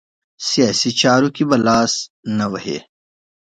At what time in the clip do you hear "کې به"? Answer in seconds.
1.35-1.57